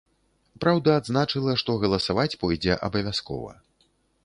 [0.63, 3.51] Праўда, адзначыла, што галасаваць пойдзе абавязкова.